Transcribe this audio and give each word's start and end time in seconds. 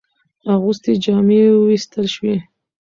اغوستي 0.53 0.93
جامې 1.03 1.41
ووېستل 1.49 2.05
شوې. 2.13 2.35